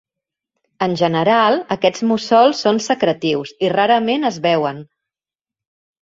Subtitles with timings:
[0.83, 4.81] En general, aquests mussols són secretius, i rarament es veuen.